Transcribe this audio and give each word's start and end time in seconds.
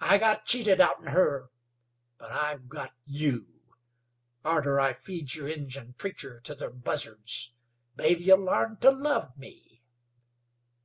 I 0.00 0.18
got 0.18 0.46
cheated 0.46 0.80
outen 0.80 1.06
her, 1.12 1.46
but 2.18 2.32
I've 2.32 2.68
got 2.68 2.90
you; 3.06 3.62
arter 4.44 4.80
I 4.80 4.92
feed 4.92 5.32
yer 5.36 5.46
Injun 5.46 5.92
preacher 5.92 6.40
to 6.40 6.56
ther 6.56 6.70
buzzards 6.70 7.52
mebbe 7.96 8.18
ye'll 8.20 8.42
larn 8.42 8.78
to 8.78 8.90
love 8.90 9.38
me." 9.38 9.84